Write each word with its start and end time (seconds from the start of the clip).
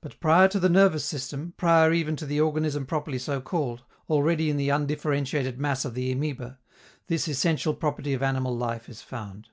But, 0.00 0.18
prior 0.20 0.48
to 0.48 0.58
the 0.58 0.70
nervous 0.70 1.04
system, 1.04 1.52
prior 1.58 1.92
even 1.92 2.16
to 2.16 2.24
the 2.24 2.40
organism 2.40 2.86
properly 2.86 3.18
so 3.18 3.42
called, 3.42 3.84
already 4.08 4.48
in 4.48 4.56
the 4.56 4.70
undifferentiated 4.70 5.60
mass 5.60 5.84
of 5.84 5.92
the 5.92 6.10
amoeba, 6.10 6.58
this 7.08 7.28
essential 7.28 7.74
property 7.74 8.14
of 8.14 8.22
animal 8.22 8.56
life 8.56 8.88
is 8.88 9.02
found. 9.02 9.50